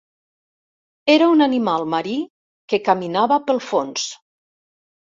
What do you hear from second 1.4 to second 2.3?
animal marí